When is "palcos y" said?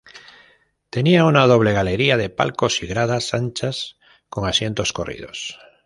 2.31-2.87